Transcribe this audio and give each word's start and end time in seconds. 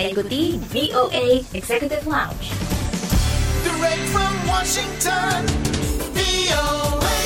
Anda 0.00 0.16
ikuti 0.16 0.56
VOA 0.72 1.44
Executive 1.52 2.08
Lounge. 2.08 2.56
Direct 3.68 4.04
from 4.08 4.32
Washington, 4.48 5.44
VOA. 6.16 7.20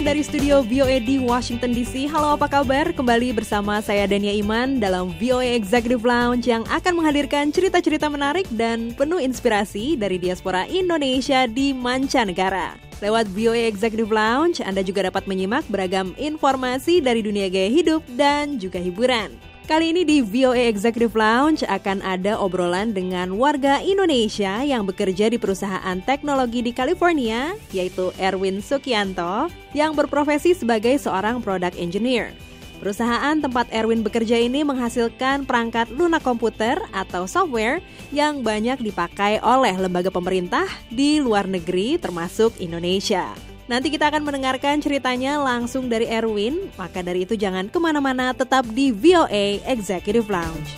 Dari 0.00 0.24
studio 0.24 0.64
VOA 0.64 1.04
di 1.04 1.20
Washington 1.20 1.76
DC, 1.76 2.08
halo 2.08 2.40
apa 2.40 2.48
kabar? 2.48 2.96
Kembali 2.96 3.36
bersama 3.36 3.76
saya 3.84 4.08
Dania 4.08 4.32
Iman 4.40 4.80
dalam 4.80 5.12
VOA 5.20 5.52
Executive 5.52 6.00
Lounge 6.00 6.48
yang 6.48 6.64
akan 6.72 6.96
menghadirkan 6.96 7.52
cerita-cerita 7.52 8.08
menarik 8.08 8.48
dan 8.56 8.96
penuh 8.96 9.20
inspirasi 9.20 10.00
dari 10.00 10.16
diaspora 10.16 10.64
Indonesia 10.64 11.44
di 11.44 11.76
mancanegara. 11.76 12.80
Lewat 13.04 13.28
VOA 13.36 13.68
Executive 13.68 14.08
Lounge, 14.08 14.64
Anda 14.64 14.80
juga 14.80 15.04
dapat 15.04 15.28
menyimak 15.28 15.68
beragam 15.68 16.16
informasi 16.16 17.04
dari 17.04 17.20
dunia 17.20 17.52
gaya 17.52 17.68
hidup 17.68 18.00
dan 18.16 18.56
juga 18.56 18.80
hiburan. 18.80 19.57
Kali 19.68 19.92
ini 19.92 20.00
di 20.00 20.24
VOA 20.24 20.64
Executive 20.72 21.12
Lounge 21.12 21.60
akan 21.68 22.00
ada 22.00 22.40
obrolan 22.40 22.96
dengan 22.96 23.36
warga 23.36 23.84
Indonesia 23.84 24.64
yang 24.64 24.88
bekerja 24.88 25.28
di 25.28 25.36
perusahaan 25.36 26.00
teknologi 26.08 26.64
di 26.64 26.72
California, 26.72 27.52
yaitu 27.68 28.08
Erwin 28.16 28.64
Sukianto, 28.64 29.52
yang 29.76 29.92
berprofesi 29.92 30.56
sebagai 30.56 30.96
seorang 30.96 31.44
product 31.44 31.76
engineer. 31.76 32.32
Perusahaan 32.80 33.36
tempat 33.44 33.68
Erwin 33.68 34.00
bekerja 34.00 34.40
ini 34.40 34.64
menghasilkan 34.64 35.44
perangkat 35.44 35.92
lunak 35.92 36.24
komputer 36.24 36.80
atau 36.96 37.28
software 37.28 37.84
yang 38.08 38.40
banyak 38.40 38.80
dipakai 38.80 39.36
oleh 39.44 39.76
lembaga 39.76 40.08
pemerintah 40.08 40.64
di 40.88 41.20
luar 41.20 41.44
negeri 41.44 42.00
termasuk 42.00 42.56
Indonesia. 42.56 43.36
Nanti 43.68 43.92
kita 43.92 44.08
akan 44.08 44.24
mendengarkan 44.24 44.80
ceritanya 44.80 45.36
langsung 45.44 45.92
dari 45.92 46.08
Erwin, 46.08 46.72
maka 46.80 47.04
dari 47.04 47.28
itu 47.28 47.36
jangan 47.36 47.68
ke 47.68 47.76
mana-mana 47.76 48.32
tetap 48.32 48.64
di 48.72 48.88
VOA 48.88 49.60
Executive 49.68 50.24
Lounge. 50.32 50.72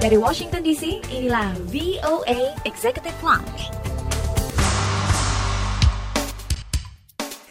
Dari 0.00 0.16
Washington 0.20 0.60
DC, 0.60 1.00
inilah 1.08 1.56
VOA 1.72 2.52
Executive 2.68 3.16
Lounge. 3.24 3.79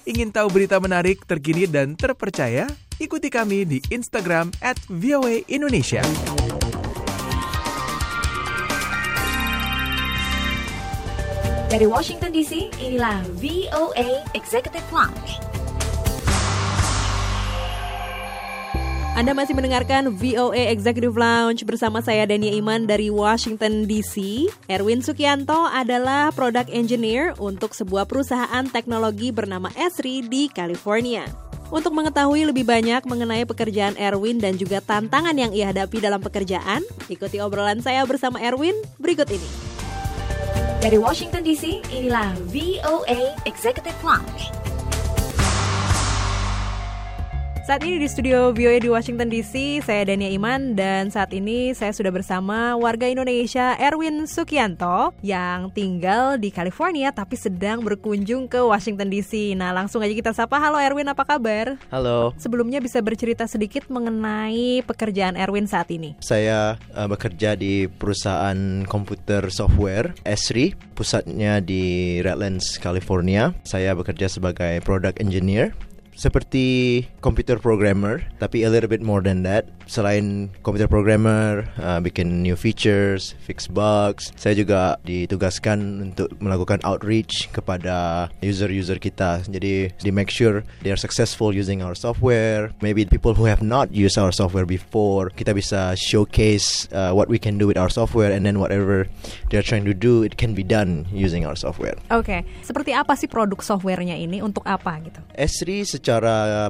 Ingin 0.10 0.34
tahu 0.34 0.50
berita 0.50 0.82
menarik, 0.82 1.22
terkini, 1.30 1.70
dan 1.70 1.94
terpercaya? 1.94 2.66
Ikuti 2.98 3.30
kami 3.30 3.62
di 3.62 3.78
Instagram 3.94 4.50
at 4.58 4.82
VOA 4.90 5.46
Indonesia. 5.46 6.02
Dari 11.70 11.86
Washington 11.86 12.34
DC, 12.34 12.74
inilah 12.82 13.22
VOA 13.38 14.26
Executive 14.34 14.90
Lounge. 14.90 15.49
Anda 19.20 19.36
masih 19.36 19.52
mendengarkan 19.52 20.16
VOA 20.16 20.72
Executive 20.72 21.12
Lounge 21.20 21.68
bersama 21.68 22.00
saya 22.00 22.24
Dania 22.24 22.56
Iman 22.56 22.88
dari 22.88 23.12
Washington 23.12 23.84
DC. 23.84 24.48
Erwin 24.72 25.04
Sukianto 25.04 25.68
adalah 25.68 26.32
product 26.32 26.72
engineer 26.72 27.36
untuk 27.36 27.76
sebuah 27.76 28.08
perusahaan 28.08 28.64
teknologi 28.72 29.36
bernama 29.36 29.76
Esri 29.76 30.24
di 30.24 30.48
California. 30.48 31.28
Untuk 31.68 32.00
mengetahui 32.00 32.48
lebih 32.48 32.64
banyak 32.64 33.04
mengenai 33.04 33.44
pekerjaan 33.44 34.00
Erwin 34.00 34.40
dan 34.40 34.56
juga 34.56 34.80
tantangan 34.80 35.36
yang 35.36 35.52
ia 35.52 35.76
hadapi 35.76 36.00
dalam 36.00 36.24
pekerjaan, 36.24 36.88
ikuti 37.12 37.44
obrolan 37.44 37.84
saya 37.84 38.08
bersama 38.08 38.40
Erwin 38.40 38.80
berikut 39.04 39.28
ini. 39.28 39.50
Dari 40.80 40.96
Washington 40.96 41.44
DC, 41.44 41.92
inilah 41.92 42.40
VOA 42.56 43.36
Executive 43.44 44.00
Lounge. 44.00 44.59
Saat 47.70 47.86
ini 47.86 48.02
di 48.02 48.10
studio 48.10 48.50
VOA 48.50 48.82
di 48.82 48.90
Washington 48.90 49.30
DC, 49.30 49.86
saya 49.86 50.02
Dania 50.02 50.34
Iman 50.34 50.74
dan 50.74 51.14
saat 51.14 51.30
ini 51.38 51.70
saya 51.78 51.94
sudah 51.94 52.10
bersama 52.10 52.74
warga 52.74 53.06
Indonesia 53.06 53.78
Erwin 53.78 54.26
Sukianto 54.26 55.14
yang 55.22 55.70
tinggal 55.70 56.42
di 56.42 56.50
California 56.50 57.14
tapi 57.14 57.38
sedang 57.38 57.86
berkunjung 57.86 58.50
ke 58.50 58.58
Washington 58.58 59.14
DC. 59.14 59.54
Nah, 59.54 59.70
langsung 59.70 60.02
aja 60.02 60.18
kita 60.18 60.34
sapa. 60.34 60.58
Halo 60.58 60.82
Erwin, 60.82 61.14
apa 61.14 61.22
kabar? 61.22 61.78
Halo, 61.94 62.34
Sebelumnya 62.42 62.82
bisa 62.82 63.06
bercerita 63.06 63.46
sedikit 63.46 63.86
mengenai 63.86 64.82
pekerjaan 64.90 65.38
Erwin 65.38 65.70
saat 65.70 65.94
ini. 65.94 66.18
saya 66.26 66.74
uh, 66.98 67.06
bekerja 67.06 67.54
di 67.54 67.86
perusahaan 67.86 68.82
komputer 68.90 69.46
software 69.54 70.18
Esri, 70.26 70.74
pusatnya 70.98 71.62
di 71.62 72.18
Redlands, 72.26 72.82
California. 72.82 73.54
Saya 73.62 73.94
bekerja 73.94 74.26
sebagai 74.26 74.82
product 74.82 75.22
engineer. 75.22 75.78
Seperti 76.20 77.08
computer 77.24 77.56
programmer, 77.64 78.20
tapi 78.44 78.68
a 78.68 78.70
little 78.70 78.92
bit 78.92 79.00
more 79.00 79.24
than 79.24 79.48
that. 79.48 79.72
Selain 79.88 80.52
computer 80.68 80.92
programmer, 80.92 81.64
uh, 81.80 82.04
bikin 82.04 82.44
new 82.44 82.60
features, 82.60 83.40
fix 83.48 83.72
bugs, 83.72 84.36
saya 84.36 84.52
juga 84.52 85.00
ditugaskan 85.08 86.12
untuk 86.12 86.28
melakukan 86.44 86.84
outreach 86.84 87.48
kepada 87.56 88.28
user-user 88.44 89.00
kita. 89.00 89.48
Jadi 89.48 89.96
di 89.96 90.12
make 90.12 90.28
sure 90.28 90.68
they 90.84 90.92
are 90.92 91.00
successful 91.00 91.56
using 91.56 91.80
our 91.80 91.96
software. 91.96 92.76
Maybe 92.84 93.08
people 93.08 93.32
who 93.32 93.48
have 93.48 93.64
not 93.64 93.90
used 93.96 94.20
our 94.20 94.36
software 94.36 94.68
before, 94.68 95.32
kita 95.32 95.56
bisa 95.56 95.96
showcase 95.96 96.92
uh, 96.92 97.16
what 97.16 97.32
we 97.32 97.40
can 97.40 97.56
do 97.56 97.64
with 97.64 97.80
our 97.80 97.90
software, 97.90 98.36
and 98.36 98.44
then 98.44 98.60
whatever 98.60 99.08
they're 99.48 99.66
trying 99.66 99.88
to 99.88 99.96
do, 99.96 100.22
it 100.22 100.36
can 100.36 100.52
be 100.52 100.68
done 100.68 101.08
using 101.16 101.48
our 101.48 101.56
software. 101.56 101.96
Oke, 102.12 102.44
seperti 102.60 102.92
apa 102.92 103.16
sih 103.16 103.32
produk 103.32 103.64
softwarenya 103.64 104.20
ini 104.20 104.44
untuk 104.44 104.68
apa 104.68 105.00
gitu? 105.02 105.24
Esri 105.34 105.88
secara 105.88 106.09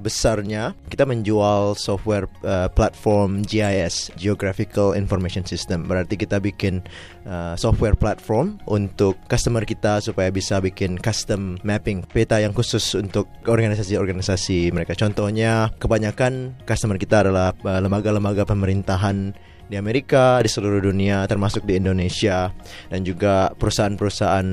besarnya 0.04 0.76
kita 0.92 1.08
menjual 1.08 1.80
software 1.80 2.28
uh, 2.44 2.68
platform 2.68 3.48
GIS 3.48 4.12
(Geographical 4.20 4.92
Information 4.92 5.48
System). 5.48 5.88
Berarti 5.88 6.20
kita 6.20 6.44
bikin 6.44 6.84
uh, 7.24 7.56
software 7.56 7.96
platform 7.96 8.60
untuk 8.68 9.16
customer 9.32 9.64
kita 9.64 10.04
supaya 10.04 10.28
bisa 10.28 10.60
bikin 10.60 11.00
custom 11.00 11.56
mapping 11.64 12.04
peta 12.12 12.44
yang 12.44 12.52
khusus 12.52 12.98
untuk 13.00 13.32
organisasi-organisasi 13.48 14.76
mereka. 14.76 14.98
Contohnya 15.00 15.72
kebanyakan 15.80 16.60
customer 16.68 17.00
kita 17.00 17.24
adalah 17.24 17.56
uh, 17.64 17.80
lembaga-lembaga 17.80 18.44
pemerintahan 18.44 19.32
di 19.70 19.78
Amerika, 19.78 20.42
di 20.42 20.50
seluruh 20.50 20.82
dunia, 20.82 21.30
termasuk 21.30 21.62
di 21.64 21.78
Indonesia, 21.78 22.50
dan 22.90 23.06
juga 23.06 23.54
perusahaan-perusahaan 23.54 24.50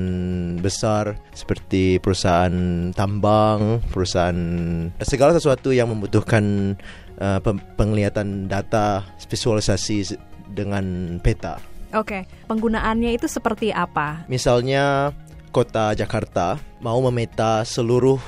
besar 0.61 1.17
seperti 1.33 1.97
perusahaan 1.97 2.53
tambang, 2.93 3.81
perusahaan 3.89 4.37
segala 5.01 5.33
sesuatu 5.33 5.73
yang 5.73 5.89
membutuhkan 5.89 6.77
uh, 7.17 7.41
penglihatan 7.75 8.45
data 8.45 9.01
visualisasi 9.25 10.15
dengan 10.53 11.17
peta. 11.25 11.57
Oke, 11.97 12.29
penggunaannya 12.45 13.17
itu 13.17 13.25
seperti 13.25 13.73
apa? 13.73 14.29
Misalnya 14.29 15.11
kota 15.49 15.97
Jakarta 15.97 16.61
mau 16.77 17.01
memeta 17.01 17.65
seluruh 17.65 18.21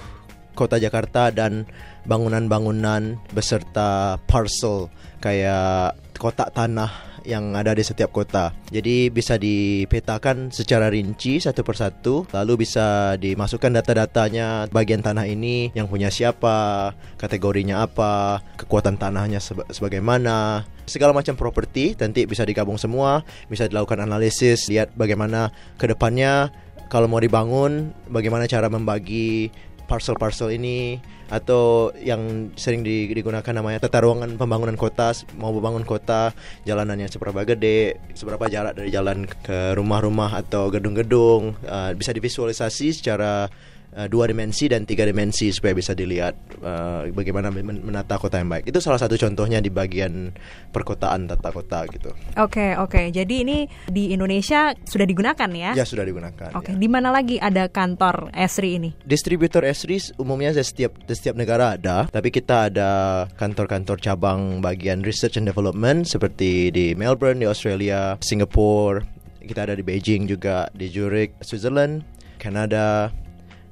kota 0.57 0.81
Jakarta 0.81 1.29
dan 1.29 1.69
bangunan-bangunan 2.09 3.21
beserta 3.31 4.17
parcel 4.25 4.89
kayak 5.21 5.95
kotak 6.19 6.51
tanah 6.51 7.09
yang 7.23 7.55
ada 7.55 7.71
di 7.71 7.83
setiap 7.83 8.11
kota. 8.11 8.51
Jadi 8.67 9.07
bisa 9.07 9.39
dipetakan 9.39 10.51
secara 10.51 10.91
rinci 10.91 11.39
satu 11.39 11.63
persatu, 11.63 12.27
lalu 12.35 12.67
bisa 12.67 13.15
dimasukkan 13.15 13.79
data-datanya 13.79 14.67
bagian 14.69 14.99
tanah 14.99 15.25
ini 15.27 15.71
yang 15.75 15.87
punya 15.87 16.11
siapa, 16.11 16.91
kategorinya 17.15 17.87
apa, 17.87 18.43
kekuatan 18.59 18.99
tanahnya 18.99 19.39
seba- 19.39 19.67
sebagaimana, 19.71 20.67
segala 20.83 21.15
macam 21.15 21.37
properti 21.39 21.95
nanti 21.95 22.27
bisa 22.27 22.43
digabung 22.43 22.81
semua, 22.81 23.23
bisa 23.47 23.67
dilakukan 23.69 24.03
analisis, 24.03 24.67
lihat 24.67 24.91
bagaimana 24.95 25.53
ke 25.79 25.87
depannya 25.87 26.51
kalau 26.89 27.05
mau 27.05 27.21
dibangun, 27.21 27.93
bagaimana 28.09 28.49
cara 28.49 28.65
membagi 28.65 29.53
parcel-parcel 29.89 30.53
ini 30.53 31.01
atau 31.29 31.93
yang 31.97 32.53
sering 32.57 32.85
di- 32.85 33.09
digunakan 33.09 33.49
namanya 33.53 33.85
tata 33.85 34.01
ruangan 34.01 34.37
pembangunan 34.37 34.77
kota 34.77 35.13
mau 35.37 35.49
membangun 35.49 35.85
kota 35.85 36.33
jalanannya 36.65 37.09
seberapa 37.09 37.45
gede 37.45 37.97
seberapa 38.13 38.45
jarak 38.49 38.77
dari 38.77 38.89
jalan 38.89 39.25
ke 39.25 39.73
rumah-rumah 39.77 40.37
atau 40.37 40.69
gedung-gedung 40.69 41.57
uh, 41.65 41.93
bisa 41.97 42.13
divisualisasi 42.13 42.93
secara 42.93 43.49
uh, 43.95 44.07
dua 44.11 44.29
dimensi 44.29 44.69
dan 44.69 44.85
tiga 44.85 45.05
dimensi 45.05 45.49
supaya 45.53 45.73
bisa 45.73 45.93
dilihat 45.93 46.35
uh, 46.61 47.07
bagaimana 47.13 47.49
men- 47.49 47.81
menata 47.81 48.19
kota 48.19 48.37
yang 48.37 48.49
baik 48.49 48.69
itu 48.69 48.79
salah 48.81 48.99
satu 48.99 49.15
contohnya 49.17 49.61
di 49.63 49.71
bagian 49.71 50.33
perkotaan 50.69 51.29
tata 51.29 51.49
kota 51.49 51.85
gitu 51.89 52.11
Oke, 52.37 52.75
oke. 52.77 53.09
Jadi 53.09 53.35
ini 53.45 53.57
di 53.89 54.13
Indonesia 54.13 54.73
sudah 54.85 55.05
digunakan 55.05 55.49
ya? 55.49 55.71
ya 55.73 55.85
sudah 55.85 56.05
digunakan 56.05 56.51
Oke, 56.55 56.73
ya. 56.73 56.77
di 56.77 56.87
mana 56.87 57.09
lagi 57.13 57.41
ada 57.41 57.67
kantor 57.67 58.31
Esri 58.33 58.79
ini? 58.79 58.89
Distributor 59.05 59.65
Esri 59.65 60.01
umumnya 60.17 60.53
di 60.53 60.63
setiap 60.63 60.95
di 61.03 61.13
setiap 61.13 61.35
negara 61.35 61.75
ada, 61.75 62.07
tapi 62.07 62.29
kita 62.33 62.71
ada 62.71 62.89
kantor-kantor 63.35 63.97
cabang 63.99 64.63
bagian 64.63 65.01
research 65.03 65.37
and 65.37 65.47
development 65.47 66.05
seperti 66.07 66.69
di 66.71 66.93
Melbourne 66.93 67.41
di 67.41 67.47
Australia, 67.49 68.15
Singapore, 68.23 69.03
kita 69.43 69.65
ada 69.65 69.73
di 69.73 69.83
Beijing 69.83 70.29
juga, 70.29 70.69
di 70.71 70.87
Zurich, 70.91 71.33
Switzerland, 71.41 72.05
Kanada, 72.37 73.09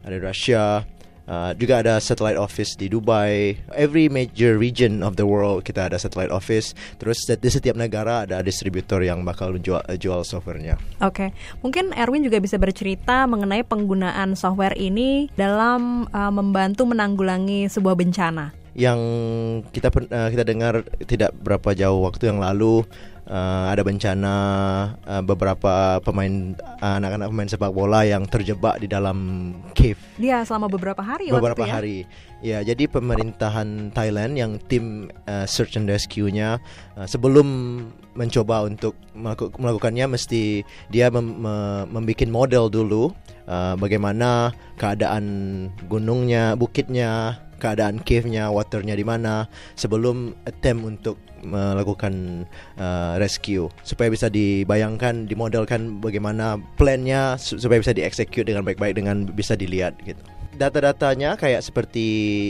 ada 0.08 0.18
Rusia, 0.24 0.88
uh, 1.28 1.52
juga 1.60 1.84
ada 1.84 2.00
satellite 2.00 2.40
office 2.40 2.80
di 2.80 2.88
Dubai. 2.88 3.60
Every 3.76 4.08
major 4.08 4.56
region 4.56 5.04
of 5.04 5.20
the 5.20 5.28
world 5.28 5.68
kita 5.68 5.92
ada 5.92 6.00
satellite 6.00 6.32
office. 6.32 6.72
Terus 6.98 7.28
di 7.28 7.50
setiap 7.52 7.76
negara 7.76 8.24
ada 8.24 8.40
distributor 8.40 9.04
yang 9.04 9.28
bakal 9.28 9.60
jual, 9.60 9.84
jual 10.00 10.24
softwarenya. 10.24 10.80
Oke, 11.04 11.36
mungkin 11.62 11.92
Erwin 11.94 12.24
juga 12.24 12.40
bisa 12.40 12.56
bercerita 12.56 13.28
mengenai 13.28 13.62
penggunaan 13.68 14.34
software 14.40 14.80
ini 14.80 15.28
dalam 15.36 16.08
uh, 16.10 16.32
membantu 16.32 16.88
menanggulangi 16.88 17.68
sebuah 17.68 18.00
bencana. 18.00 18.56
Yang 18.78 19.00
kita 19.74 19.90
uh, 19.90 20.30
kita 20.30 20.44
dengar 20.46 20.86
tidak 21.10 21.34
berapa 21.42 21.74
jauh 21.74 22.06
waktu 22.06 22.30
yang 22.30 22.40
lalu 22.40 22.86
uh, 23.28 23.72
ada 23.72 23.84
bencana 23.84 24.34
uh, 25.04 25.24
beberapa 25.24 26.00
pemain 26.02 26.56
uh, 26.82 26.96
anak-anak 26.98 27.28
pemain 27.32 27.50
sepak 27.52 27.72
bola 27.72 28.04
yang 28.08 28.26
terjebak 28.26 28.80
di 28.82 28.88
dalam 28.88 29.52
cave 29.76 30.00
Dia 30.18 30.44
selama 30.48 30.72
beberapa 30.72 31.00
hari 31.04 31.30
beberapa 31.30 31.64
waktu 31.64 31.70
ya. 31.70 31.76
hari. 31.76 31.98
Ya, 32.38 32.60
jadi 32.62 32.86
pemerintahan 32.86 33.90
Thailand 33.98 34.38
yang 34.38 34.62
tim 34.70 35.10
uh, 35.26 35.50
search 35.50 35.74
and 35.74 35.90
rescue-nya 35.90 36.62
uh, 36.94 37.10
sebelum 37.10 37.46
mencoba 38.14 38.66
untuk 38.66 38.94
melaku- 39.18 39.54
melakukannya 39.58 40.06
mesti 40.18 40.62
dia 40.94 41.10
mem- 41.10 41.42
me- 41.42 41.86
membuat 41.90 42.30
model 42.30 42.70
dulu 42.70 43.10
uh, 43.50 43.74
bagaimana 43.74 44.54
keadaan 44.78 45.26
gunungnya, 45.90 46.54
bukitnya, 46.54 47.42
keadaan 47.58 48.00
cave-nya, 48.02 48.50
waternya 48.54 48.94
di 48.94 49.06
mana 49.06 49.50
sebelum 49.76 50.38
attempt 50.46 50.82
untuk 50.86 51.18
melakukan 51.46 52.46
uh, 52.82 53.18
rescue. 53.22 53.70
Supaya 53.86 54.10
bisa 54.10 54.32
dibayangkan, 54.32 55.30
dimodelkan 55.30 56.02
bagaimana 56.02 56.58
plannya 56.78 57.38
su- 57.38 57.62
supaya 57.62 57.82
bisa 57.82 57.94
dieksekut 57.94 58.46
dengan 58.46 58.66
baik-baik 58.66 58.98
dengan 58.98 59.30
bisa 59.30 59.54
dilihat 59.54 59.98
gitu 60.06 60.22
data-datanya 60.58 61.38
kayak 61.38 61.62
seperti 61.62 62.06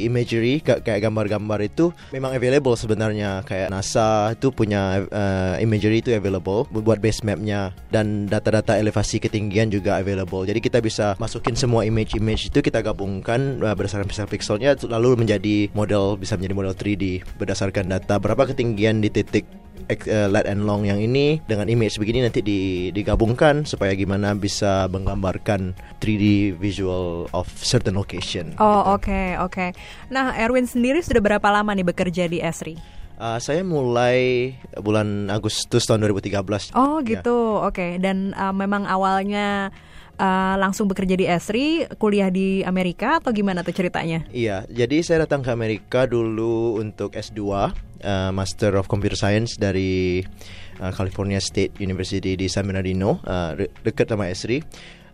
imagery 0.07 0.63
ka- 0.63 0.80
kayak 0.81 1.06
gambar-gambar 1.06 1.59
itu 1.68 1.92
memang 2.15 2.33
available 2.33 2.74
sebenarnya. 2.74 3.44
Kayak 3.44 3.69
NASA 3.69 4.33
itu 4.33 4.50
punya 4.50 5.04
uh, 5.12 5.56
imagery 5.59 6.00
itu 6.00 6.15
available 6.15 6.65
bu- 6.71 6.81
buat 6.81 6.98
base 7.04 7.21
mapnya. 7.27 7.75
Dan 7.92 8.25
data-data 8.31 8.80
elevasi 8.80 9.19
ketinggian 9.19 9.69
juga 9.69 10.00
available. 10.00 10.48
Jadi 10.48 10.59
kita 10.63 10.80
bisa 10.80 11.13
masukin 11.19 11.54
semua 11.54 11.83
image-image 11.83 12.50
itu 12.50 12.59
kita 12.63 12.80
gabungkan 12.80 13.59
uh, 13.59 13.75
berdasarkan 13.75 14.07
pixel-pixelnya 14.07 14.80
lalu 14.88 15.19
menjadi 15.19 15.68
model 15.75 16.15
bisa 16.15 16.39
menjadi 16.39 16.56
model 16.56 16.74
3D 16.74 17.06
berdasarkan 17.36 17.92
data 17.92 18.15
berapa 18.18 18.48
ketinggian 18.48 19.03
di 19.03 19.12
titik 19.12 19.44
uh, 19.89 20.28
light 20.28 20.48
and 20.48 20.68
long 20.68 20.84
yang 20.84 21.00
ini 21.00 21.39
dengan 21.48 21.72
image 21.72 21.95
begini 21.95 22.24
nanti 22.24 22.44
di, 22.44 22.92
digabungkan 22.92 23.63
supaya 23.63 23.95
gimana 23.95 24.36
bisa 24.36 24.92
menggambarkan 24.92 25.72
3D 26.04 26.56
visual 26.60 27.31
of 27.31 27.48
certain 27.56 27.95
location. 27.95 28.54
Oh 28.60 28.95
oke 28.95 29.39
oke. 29.39 29.72
Nah 30.12 30.36
Erwin 30.36 30.68
sendiri 30.68 31.00
sudah 31.00 31.24
berapa 31.24 31.48
lama 31.48 31.72
nih 31.72 31.88
bekerja 31.88 32.28
di 32.28 32.44
Esri? 32.44 32.75
Uh, 33.18 33.42
saya 33.42 33.66
mulai 33.66 34.54
bulan 34.78 35.34
Agustus 35.34 35.89
tahun 35.89 36.06
2013. 36.06 36.78
Oh 36.78 37.01
Ya. 37.01 37.18
gitu, 37.18 37.66
oke. 37.66 37.98
Dan 37.98 38.38
uh, 38.38 38.54
memang 38.54 38.86
awalnya 38.86 39.74
uh, 40.18 40.56
langsung 40.60 40.90
bekerja 40.90 41.16
di 41.16 41.25
Esri, 41.30 41.86
kuliah 42.02 42.28
di 42.34 42.66
Amerika 42.66 43.22
atau 43.22 43.31
gimana 43.31 43.62
tuh 43.64 43.74
ceritanya? 43.74 44.25
Iya, 44.34 44.66
jadi 44.68 44.98
saya 45.06 45.24
datang 45.25 45.46
ke 45.46 45.50
Amerika 45.54 46.10
dulu 46.10 46.81
untuk 46.81 47.14
S2, 47.14 47.40
uh, 47.40 47.69
Master 48.34 48.75
of 48.78 48.90
Computer 48.90 49.18
Science 49.18 49.56
dari 49.56 50.22
uh, 50.81 50.92
California 50.92 51.40
State 51.40 51.78
University 51.80 52.36
di 52.36 52.50
San 52.50 52.68
Bernardino, 52.68 53.22
uh, 53.24 53.54
de- 53.56 53.72
dekat 53.86 54.10
sama 54.10 54.30
Esri. 54.30 54.62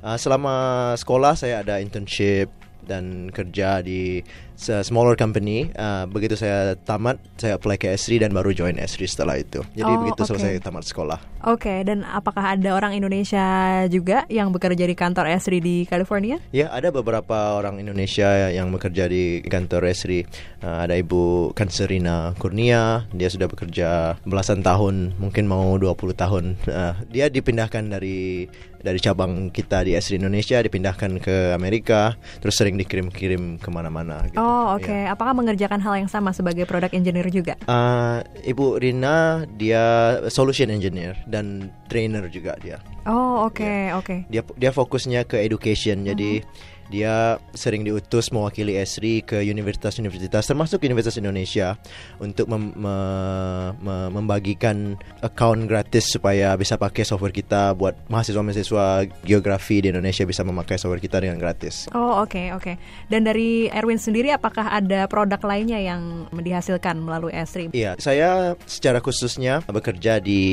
Uh, 0.04 0.20
selama 0.20 0.56
sekolah 1.00 1.36
saya 1.40 1.64
ada 1.64 1.80
internship 1.80 2.52
dan 2.84 3.32
kerja 3.32 3.80
di 3.80 4.20
smaller 4.58 5.18
company. 5.18 5.70
Uh, 5.74 6.06
begitu 6.10 6.38
saya 6.38 6.78
tamat, 6.78 7.18
saya 7.38 7.58
apply 7.58 7.78
ke 7.78 7.92
Esri 7.92 8.22
dan 8.22 8.32
baru 8.32 8.54
join 8.54 8.78
Esri 8.78 9.10
setelah 9.10 9.38
itu. 9.40 9.62
Jadi 9.74 9.92
Oh, 9.94 10.00
begitu 10.06 10.22
oke. 10.24 10.30
selesai 10.34 10.62
tamat 10.64 10.86
sekolah. 10.88 11.20
Oke, 11.44 11.84
dan 11.84 12.08
apakah 12.08 12.56
ada 12.56 12.72
orang 12.72 12.96
Indonesia 12.96 13.44
juga 13.92 14.24
yang 14.32 14.56
bekerja 14.56 14.88
di 14.88 14.96
kantor 14.96 15.28
Esri 15.28 15.60
di 15.60 15.84
California? 15.84 16.40
Ya, 16.56 16.72
ada 16.72 16.88
beberapa 16.90 17.60
orang 17.60 17.84
Indonesia 17.84 18.48
yang 18.48 18.72
bekerja 18.72 19.12
di 19.12 19.44
kantor 19.44 19.92
Esri. 19.92 20.24
Uh, 20.64 20.88
ada 20.88 20.96
Ibu 20.96 21.52
Kanserina 21.52 22.32
Kurnia, 22.40 23.10
dia 23.12 23.28
sudah 23.28 23.52
bekerja 23.52 24.16
belasan 24.24 24.64
tahun, 24.64 25.20
mungkin 25.20 25.46
mau 25.50 25.76
20 25.76 26.16
tahun. 26.16 26.46
Uh, 26.64 26.96
dia 27.12 27.28
dipindahkan 27.28 27.92
dari 27.92 28.48
dari 28.84 29.00
cabang 29.00 29.48
kita 29.48 29.88
di 29.88 29.96
Esri 29.96 30.20
Indonesia 30.20 30.60
dipindahkan 30.60 31.24
ke 31.24 31.56
Amerika, 31.56 32.20
terus 32.44 32.60
sering 32.60 32.76
dikirim-kirim 32.76 33.56
ke 33.58 33.70
mana-mana. 33.72 34.28
Gitu. 34.28 34.36
Oh, 34.44 34.75
oke. 34.75 34.92
Ya. 34.92 35.10
Apakah 35.10 35.31
mengerjakan 35.31 35.80
hal 35.80 35.95
yang 35.95 36.12
sama 36.12 36.36
sebagai 36.36 36.68
product 36.68 36.92
engineer 36.92 37.31
juga? 37.31 37.56
Uh, 37.63 38.19
Ibu 38.44 38.75
Rina 38.78 39.48
dia 39.50 39.84
solution 40.28 40.68
engineer 40.68 41.16
dan 41.25 41.72
trainer 41.88 42.28
juga 42.28 42.60
dia. 42.60 42.84
Oh, 43.07 43.48
oke, 43.48 43.63
Ya. 43.63 43.95
oke. 43.95 44.28
dia 44.28 44.44
dia 44.56 44.72
fokusnya 44.72 45.24
ke 45.24 45.40
education 45.40 46.04
jadi 46.04 46.44
dia 46.92 47.40
sering 47.54 47.84
diutus 47.88 48.32
mewakili 48.34 48.76
Esri 48.80 49.24
ke 49.24 49.40
universitas-universitas 49.44 50.48
termasuk 50.48 50.84
Universitas 50.84 51.20
Indonesia 51.20 51.80
untuk 52.20 52.50
mem- 52.52 52.76
me- 52.76 53.72
me- 53.80 54.12
membagikan 54.12 55.00
account 55.24 55.68
gratis 55.68 56.12
supaya 56.12 56.56
bisa 56.60 56.76
pakai 56.76 57.04
software 57.08 57.34
kita 57.36 57.76
buat 57.78 57.96
mahasiswa-mahasiswa 58.08 59.08
geografi 59.24 59.84
di 59.84 59.92
Indonesia 59.94 60.28
bisa 60.28 60.44
memakai 60.44 60.76
software 60.76 61.04
kita 61.04 61.24
dengan 61.24 61.40
gratis. 61.40 61.88
Oh, 61.96 62.24
oke, 62.24 62.54
oke. 62.56 62.76
Dan 63.08 63.26
dari 63.28 63.72
Erwin 63.72 64.00
sendiri 64.00 64.32
apakah 64.36 64.72
ada 64.72 65.08
produk 65.08 65.40
lainnya 65.44 65.80
yang 65.80 66.28
dihasilkan 66.32 67.00
melalui 67.00 67.34
Esri? 67.36 67.70
Iya, 67.74 67.96
saya 68.00 68.56
secara 68.66 69.00
khususnya 69.04 69.64
bekerja 69.66 70.22
di 70.22 70.44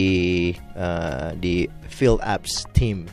uh, 0.74 1.34
di 1.36 1.66
Field 1.90 2.22
Apps 2.22 2.64
team. 2.72 3.06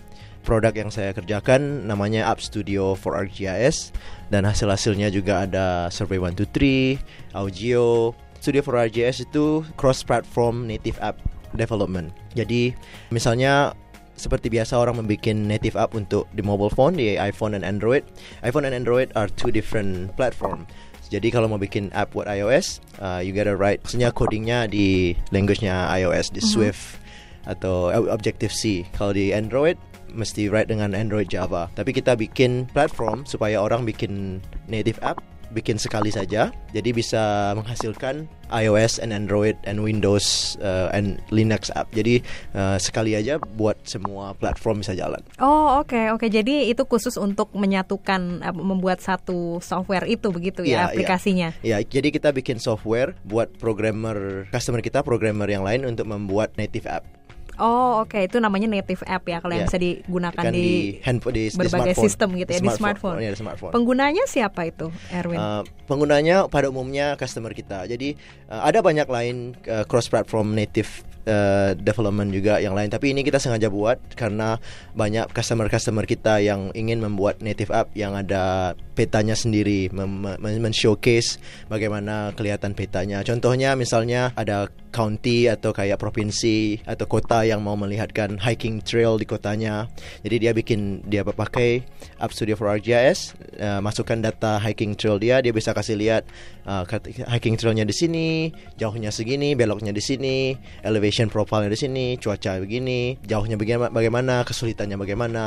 Produk 0.47 0.71
yang 0.71 0.87
saya 0.87 1.11
kerjakan 1.11 1.91
namanya 1.91 2.23
App 2.31 2.39
Studio 2.39 2.95
for 2.95 3.19
ArcGIS 3.19 3.91
dan 4.31 4.47
hasil-hasilnya 4.47 5.11
juga 5.11 5.43
ada 5.43 5.91
Survey 5.91 6.15
123, 6.23 7.35
Augio. 7.35 8.15
Studio 8.39 8.63
for 8.63 8.79
ArcGIS 8.79 9.27
itu 9.27 9.67
cross-platform 9.75 10.63
native 10.63 10.95
app 11.03 11.19
development. 11.51 12.15
Jadi 12.31 12.71
misalnya 13.11 13.75
seperti 14.15 14.47
biasa 14.47 14.79
orang 14.79 15.03
membuat 15.03 15.35
native 15.35 15.75
app 15.75 15.91
untuk 15.91 16.31
di 16.31 16.39
mobile 16.39 16.71
phone 16.71 16.95
di 16.95 17.19
iPhone 17.19 17.51
dan 17.51 17.67
Android. 17.67 18.07
iPhone 18.39 18.63
dan 18.63 18.71
Android 18.71 19.11
are 19.19 19.27
two 19.27 19.51
different 19.51 20.15
platform. 20.15 20.63
Jadi 21.11 21.27
kalau 21.27 21.51
mau 21.51 21.59
bikin 21.59 21.91
app 21.91 22.15
buat 22.15 22.27
iOS, 22.27 22.79
uh, 23.03 23.19
you 23.19 23.35
gotta 23.35 23.55
write 23.55 23.83
maksudnya 23.83 24.15
codingnya 24.15 24.71
di 24.71 25.11
language-nya 25.35 25.91
iOS 25.99 26.31
di 26.31 26.39
Swift 26.39 27.03
atau 27.47 27.91
Objective 28.11 28.51
C. 28.51 28.83
Kalau 28.91 29.15
di 29.15 29.31
Android 29.31 29.79
mesti 30.13 30.47
write 30.51 30.71
dengan 30.71 30.93
Android 30.95 31.27
Java. 31.27 31.71
Tapi 31.75 31.95
kita 31.95 32.15
bikin 32.15 32.67
platform 32.71 33.27
supaya 33.27 33.59
orang 33.59 33.83
bikin 33.83 34.43
native 34.67 34.99
app 35.03 35.19
bikin 35.51 35.79
sekali 35.79 36.11
saja 36.11 36.51
jadi 36.75 36.89
bisa 36.91 37.53
menghasilkan 37.55 38.27
iOS 38.51 38.99
and 38.99 39.15
Android 39.15 39.55
and 39.63 39.79
Windows 39.79 40.55
uh, 40.59 40.91
and 40.91 41.19
Linux 41.31 41.71
app 41.75 41.87
jadi 41.95 42.19
uh, 42.55 42.75
sekali 42.79 43.15
aja 43.15 43.39
buat 43.55 43.79
semua 43.87 44.35
platform 44.35 44.83
bisa 44.83 44.95
jalan 44.95 45.19
Oh, 45.37 45.83
oke, 45.83 46.17
oke. 46.17 46.27
Jadi 46.27 46.71
itu 46.71 46.81
khusus 46.87 47.13
untuk 47.19 47.53
menyatukan 47.53 48.41
eh, 48.41 48.55
membuat 48.55 49.03
satu 49.03 49.61
software 49.61 50.07
itu 50.09 50.33
begitu 50.33 50.65
Iya, 50.65 50.69
ya 50.69 50.77
iya. 50.77 50.85
aplikasinya. 50.89 51.49
Ya, 51.61 51.77
jadi 51.83 52.09
kita 52.09 52.33
bikin 52.33 52.57
software 52.57 53.13
buat 53.27 53.53
programmer 53.61 54.49
customer 54.49 54.81
kita, 54.81 55.05
programmer 55.05 55.45
yang 55.45 55.61
lain 55.61 55.85
untuk 55.85 56.09
membuat 56.09 56.57
native 56.57 56.89
app. 56.89 57.16
Oh, 57.57 58.05
oke. 58.05 58.17
Itu 58.21 58.37
namanya 58.37 58.69
native 58.69 59.01
app 59.03 59.25
ya 59.25 59.41
kalau 59.41 59.53
yang 59.53 59.65
Ya. 59.65 59.69
bisa 59.69 59.79
digunakan 59.81 60.43
Kan 60.45 60.53
di, 60.53 61.01
handphone 61.01 61.33
di, 61.33 61.43
di 61.49 61.57
berbagai 61.57 61.97
smartphone. 61.97 62.05
sistem 62.05 62.29
gitu 62.37 62.49
ya 62.53 62.59
di 62.61 62.69
smartphone. 62.69 63.17
Iya, 63.17 63.31
di 63.33 63.39
smartphone. 63.41 63.71
Penggunanya 63.73 64.23
siapa 64.29 64.61
itu, 64.69 64.87
Erwin? 65.09 65.37
Uh, 65.37 65.61
penggunanya 65.89 66.45
pada 66.47 66.69
umumnya 66.69 67.17
customer 67.17 67.51
kita. 67.51 67.89
Jadi 67.89 68.13
uh, 68.47 68.61
ada 68.61 68.85
banyak 68.85 69.09
lain 69.09 69.35
uh, 69.65 69.83
cross 69.89 70.05
platform 70.05 70.53
native 70.53 71.01
uh, 71.25 71.73
development 71.73 72.29
juga 72.29 72.61
yang 72.61 72.77
lain. 72.77 72.93
Tapi 72.93 73.11
ini 73.11 73.25
kita 73.25 73.41
sengaja 73.41 73.67
buat 73.67 73.97
karena 74.13 74.61
banyak 74.93 75.33
customer-customer 75.33 76.05
kita 76.05 76.39
yang 76.39 76.69
ingin 76.71 77.01
membuat 77.01 77.41
native 77.41 77.73
app 77.73 77.89
yang 77.97 78.13
ada 78.13 78.73
petanya 78.93 79.37
sendiri, 79.37 79.89
men-showcase 79.93 81.37
bagaimana 81.69 82.33
kelihatan 82.33 82.73
petanya. 82.73 83.21
Contohnya 83.21 83.77
misalnya 83.77 84.33
ada 84.33 84.71
county 84.97 85.45
atau 85.45 85.69
kayak 85.69 86.01
provinsi 86.01 86.81
atau 86.81 87.05
kota 87.05 87.45
yang 87.45 87.61
mau 87.61 87.77
melihatkan 87.77 88.41
hiking 88.41 88.81
trail 88.81 89.21
di 89.21 89.29
kotanya. 89.29 89.85
Jadi 90.25 90.35
dia 90.41 90.51
bikin 90.57 91.05
dia 91.05 91.21
pakai 91.21 91.85
App 92.17 92.33
Studio 92.33 92.57
for 92.57 92.73
ArcGIS, 92.73 93.37
uh, 93.61 93.77
masukkan 93.77 94.17
data 94.17 94.57
hiking 94.57 94.97
trail 94.97 95.21
dia, 95.21 95.37
dia 95.45 95.53
bisa 95.53 95.77
kasih 95.77 95.93
lihat 96.01 96.25
uh, 96.65 96.81
hiking 97.29 97.53
trailnya 97.61 97.85
di 97.85 97.93
sini, 97.93 98.49
jauhnya 98.81 99.13
segini, 99.13 99.53
beloknya 99.53 99.93
di 99.93 100.01
sini, 100.01 100.57
elevation 100.81 101.29
profile 101.29 101.69
di 101.69 101.77
sini, 101.77 102.17
cuaca 102.17 102.57
begini, 102.57 103.21
jauhnya 103.21 103.53
bagaimana, 103.53 103.93
bagaimana, 103.93 104.35
kesulitannya 104.41 104.97
bagaimana, 104.97 105.43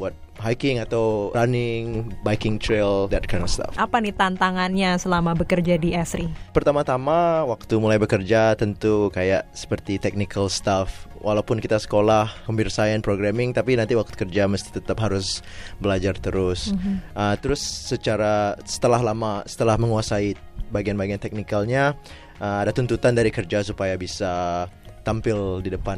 buat 0.00 0.16
hiking 0.40 0.82
atau 0.82 1.30
running, 1.32 2.10
biking 2.26 2.58
trail, 2.58 3.06
that 3.08 3.26
kind 3.26 3.42
of 3.44 3.50
stuff. 3.50 3.72
Apa 3.78 4.02
nih 4.02 4.14
tantangannya 4.14 4.98
selama 4.98 5.32
bekerja 5.38 5.78
di 5.78 5.94
Esri? 5.94 6.26
Pertama-tama 6.50 7.46
waktu 7.46 7.78
mulai 7.78 7.98
bekerja 7.98 8.58
tentu 8.58 9.08
kayak 9.14 9.46
seperti 9.54 9.98
technical 9.98 10.50
stuff. 10.50 11.06
Walaupun 11.24 11.56
kita 11.56 11.80
sekolah 11.80 12.28
computer 12.44 12.68
science 12.68 13.00
programming, 13.00 13.56
tapi 13.56 13.80
nanti 13.80 13.96
waktu 13.96 14.12
kerja 14.12 14.44
mesti 14.44 14.76
tetap 14.76 15.00
harus 15.00 15.40
belajar 15.80 16.12
terus. 16.20 16.76
Uh, 17.16 17.32
terus 17.40 17.64
secara 17.64 18.60
setelah 18.68 19.00
lama 19.00 19.40
setelah 19.48 19.80
menguasai 19.80 20.36
bagian-bagian 20.68 21.16
teknikalnya, 21.16 21.96
uh, 22.44 22.60
ada 22.60 22.76
tuntutan 22.76 23.16
dari 23.16 23.32
kerja 23.32 23.64
supaya 23.64 23.96
bisa 23.96 24.68
tampil 25.00 25.64
di 25.64 25.72
depan 25.72 25.96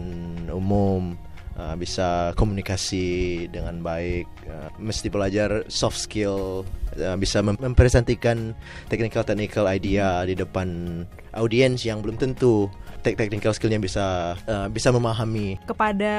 umum. 0.55 1.19
Uh, 1.59 1.75
bisa 1.75 2.33
komunikasi 2.37 3.49
dengan 3.51 3.81
baik, 3.81 4.29
uh, 4.49 4.69
mesti 4.79 5.09
belajar 5.09 5.65
soft 5.67 5.99
skill, 5.99 6.63
uh, 6.97 7.17
bisa 7.19 7.41
mem- 7.41 7.59
mempresentasikan 7.61 8.53
technical-technical 8.93 9.65
idea 9.67 10.23
di 10.25 10.37
depan 10.37 11.03
audiens 11.37 11.85
yang 11.85 12.01
belum 12.01 12.17
tentu 12.17 12.69
technical 13.03 13.55
skillnya 13.55 13.79
bisa 13.79 14.35
uh, 14.51 14.67
bisa 14.67 14.91
memahami. 14.91 15.61
Kepada 15.69 16.15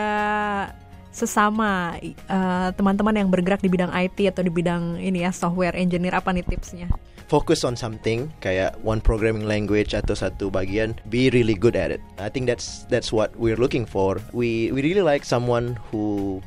sesama 1.18 1.98
eh, 1.98 2.70
teman-teman 2.78 3.18
yang 3.18 3.30
bergerak 3.34 3.66
di 3.66 3.70
bidang 3.74 3.90
IT 3.90 4.30
atau 4.30 4.46
di 4.46 4.54
bidang 4.54 5.02
ini 5.02 5.26
ya 5.26 5.34
software 5.34 5.74
engineer 5.74 6.14
apa 6.14 6.30
nih 6.30 6.46
tipsnya? 6.46 6.86
Focus 7.28 7.66
on 7.66 7.76
something 7.76 8.30
kayak 8.40 8.78
one 8.86 9.02
programming 9.02 9.50
language 9.50 9.98
atau 9.98 10.14
satu 10.14 10.48
bagian, 10.54 10.96
be 11.10 11.34
really 11.34 11.58
good 11.58 11.76
at 11.76 11.90
it. 11.90 12.00
I 12.22 12.30
think 12.30 12.46
that's 12.46 12.86
that's 12.88 13.10
what 13.10 13.34
we're 13.36 13.60
looking 13.60 13.84
for. 13.84 14.22
We 14.32 14.70
we 14.70 14.86
really 14.86 15.04
like 15.04 15.26
someone 15.26 15.76
who 15.90 16.40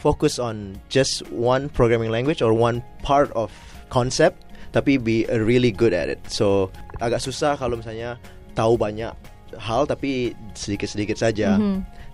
focus 0.00 0.40
on 0.40 0.80
just 0.88 1.22
one 1.30 1.68
programming 1.70 2.10
language 2.10 2.42
or 2.42 2.50
one 2.50 2.82
part 3.04 3.30
of 3.38 3.52
concept 3.88 4.44
tapi 4.74 4.98
be 4.98 5.22
uh, 5.30 5.38
really 5.38 5.70
good 5.70 5.94
at 5.94 6.10
it. 6.10 6.18
So 6.26 6.74
agak 6.98 7.22
susah 7.22 7.54
kalau 7.54 7.78
misalnya 7.78 8.18
tahu 8.58 8.74
banyak 8.74 9.14
hal 9.54 9.86
tapi 9.86 10.34
sedikit-sedikit 10.58 11.14
saja. 11.14 11.54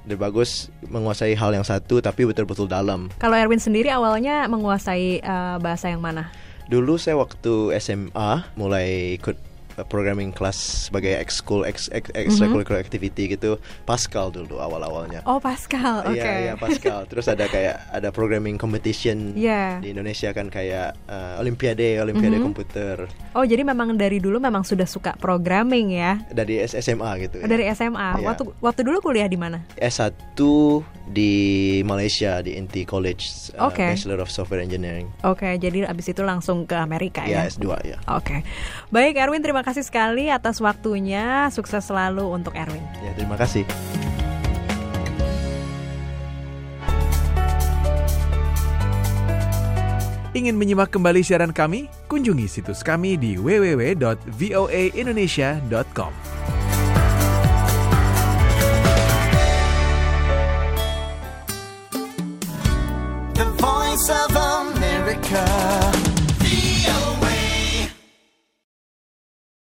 Lebih 0.08 0.20
bagus 0.20 0.72
menguasai 0.88 1.36
hal 1.36 1.52
yang 1.52 1.66
satu 1.66 2.00
tapi 2.00 2.24
betul-betul 2.24 2.70
dalam. 2.70 3.12
Kalau 3.20 3.36
Erwin 3.36 3.60
sendiri 3.60 3.92
awalnya 3.92 4.48
menguasai 4.48 5.20
eh, 5.20 5.56
bahasa 5.60 5.92
yang 5.92 6.00
mana? 6.00 6.32
Dulu 6.70 6.94
saya 7.02 7.18
waktu 7.18 7.74
SMA 7.82 8.46
mulai 8.54 9.18
ikut 9.18 9.34
uh, 9.34 9.49
programming 9.86 10.34
kelas 10.34 10.88
sebagai 10.88 11.16
ekskul 11.16 11.62
ex, 11.64 11.88
ex, 11.88 12.10
extracurricular 12.12 12.76
activity 12.76 13.30
gitu 13.30 13.56
Pascal 13.84 14.28
dulu 14.28 14.58
awal-awalnya. 14.58 15.22
Oh 15.24 15.38
Pascal, 15.38 16.02
oke. 16.04 16.18
Iya, 16.18 16.50
iya 16.50 16.54
Pascal. 16.58 17.06
Terus 17.06 17.30
ada 17.30 17.46
kayak 17.46 17.94
ada 17.94 18.10
programming 18.10 18.58
competition 18.58 19.32
Iya. 19.38 19.78
di 19.78 19.94
Indonesia 19.94 20.34
kan 20.34 20.50
kayak 20.50 20.98
uh, 21.06 21.38
Olimpiade, 21.38 22.02
Olimpiade 22.02 22.42
komputer 22.42 23.06
Oh 23.38 23.46
jadi 23.46 23.62
memang 23.62 23.94
dari 23.94 24.18
dulu 24.18 24.42
memang 24.42 24.66
sudah 24.66 24.90
suka 24.90 25.14
programming 25.14 25.94
ya? 25.94 26.18
dari 26.34 26.58
SMA 26.66 27.10
gitu. 27.22 27.38
ya. 27.38 27.46
Dari 27.46 27.64
SMA. 27.70 28.18
Iya. 28.18 28.26
Waktu 28.26 28.42
waktu 28.58 28.80
dulu 28.82 28.98
kuliah 28.98 29.30
di 29.30 29.38
mana? 29.38 29.62
S1 29.78 30.10
di 31.06 31.30
Malaysia 31.86 32.42
di 32.42 32.58
NT 32.58 32.86
College 32.86 33.54
uh, 33.54 33.70
Oke. 33.70 33.82
Bachelor 33.86 34.18
of 34.18 34.30
Software 34.30 34.58
Engineering. 34.58 35.06
Oke, 35.22 35.54
jadi 35.62 35.86
abis 35.86 36.10
itu 36.10 36.26
langsung 36.26 36.66
ke 36.66 36.74
Amerika 36.74 37.22
Ya, 37.22 37.46
ya? 37.46 37.50
S2 37.50 37.66
ya. 37.86 37.98
Oke, 38.10 38.42
baik 38.90 39.14
Erwin 39.14 39.42
terima 39.42 39.62
kasih 39.62 39.69
sekali 39.78 40.26
atas 40.26 40.58
waktunya. 40.58 41.46
Sukses 41.54 41.86
selalu 41.86 42.26
untuk 42.26 42.58
Erwin. 42.58 42.82
Ya, 43.06 43.14
terima 43.14 43.38
kasih. 43.38 43.62
Ingin 50.30 50.54
menyimak 50.54 50.94
kembali 50.94 51.26
siaran 51.26 51.50
kami? 51.50 51.90
Kunjungi 52.06 52.46
situs 52.46 52.86
kami 52.86 53.18
di 53.18 53.34
www.voaindonesia.com. 53.34 56.12
The 63.34 63.46
voice 63.58 64.06
of 64.06 64.30
America. 64.38 65.69